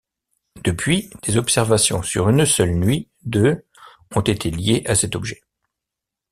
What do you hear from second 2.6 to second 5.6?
nuit de ont été liées à cet objet.